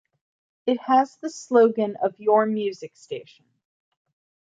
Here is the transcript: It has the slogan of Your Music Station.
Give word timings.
It 0.65 0.79
has 0.81 1.15
the 1.17 1.29
slogan 1.29 1.95
of 2.01 2.15
Your 2.19 2.47
Music 2.47 2.97
Station. 2.97 3.45